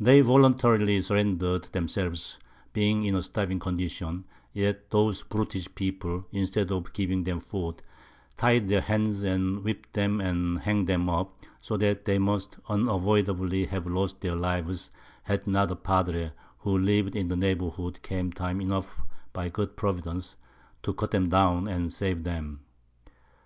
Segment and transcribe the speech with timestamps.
[0.00, 2.38] They voluntarily surrendered themselves,
[2.72, 7.82] being in a starving Condition, yet those Brutish People, instead of giving them Food,
[8.38, 13.66] tied their Hands, then whipp'd them and hang'd them up, so that they must unavoidably
[13.66, 14.90] have lost their Lives,
[15.24, 19.02] had not a Padre, who liv'd in the Neighbourhood, came time enough
[19.34, 20.36] by good Providence,
[20.82, 22.60] to cut 'em down, and save them.